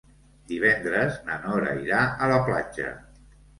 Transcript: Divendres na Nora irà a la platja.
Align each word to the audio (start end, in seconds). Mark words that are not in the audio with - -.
Divendres 0.51 1.19
na 1.27 1.37
Nora 1.45 1.77
irà 1.83 2.01
a 2.29 2.33
la 2.35 2.43
platja. 2.51 2.97